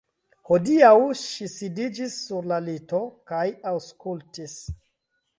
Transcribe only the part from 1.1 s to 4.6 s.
ŝi sidiĝis sur la lito kaj aŭskultis.